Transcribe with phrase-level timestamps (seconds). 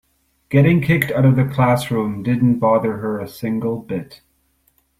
[0.49, 4.21] Getting kicked out of the classroom didn't bother her a single bit.